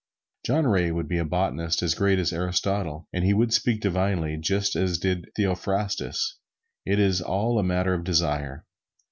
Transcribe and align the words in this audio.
John 0.43 0.65
Ray 0.65 0.89
would 0.89 1.07
be 1.07 1.19
a 1.19 1.25
botanist 1.25 1.83
as 1.83 1.93
great 1.93 2.17
as 2.17 2.33
Aristotle, 2.33 3.07
and 3.13 3.23
he 3.23 3.35
would 3.35 3.53
speak 3.53 3.81
divinely, 3.81 4.35
just 4.35 4.75
as 4.75 4.97
did 4.97 5.29
Theophrastus. 5.37 6.39
It 6.87 6.97
is 6.97 7.21
all 7.21 7.59
a 7.59 7.63
matter 7.63 7.93
of 7.93 8.03
desire! 8.03 8.65